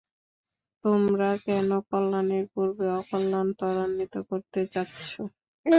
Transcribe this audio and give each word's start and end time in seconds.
তোমরা 0.83 1.29
কেন 1.45 1.69
কল্যাণের 1.89 2.45
পূর্বে 2.53 2.85
অকল্যাণ 2.99 3.47
ত্বরান্বিত 3.59 4.13
করতে 4.29 4.59
চাচ্ছ? 4.73 5.09